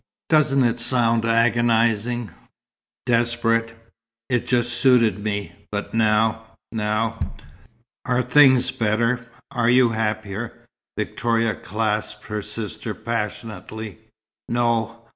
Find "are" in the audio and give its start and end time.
8.07-8.23, 9.51-9.69